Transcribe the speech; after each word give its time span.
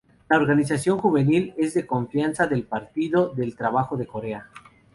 La 0.29 0.37
organización 0.37 0.97
juvenil 0.97 1.53
es 1.57 1.75
de 1.75 1.85
confianza 1.85 2.47
del 2.47 2.63
Partido 2.63 3.35
del 3.35 3.55
Trabajo 3.55 3.97
de 3.97 4.07
Corea. 4.07 4.49